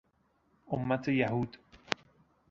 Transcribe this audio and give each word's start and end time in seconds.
امت 0.67 1.07
یهود 1.07 1.57